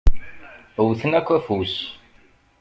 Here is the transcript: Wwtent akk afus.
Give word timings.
Wwtent 0.83 1.17
akk 1.19 1.29
afus. 1.37 1.75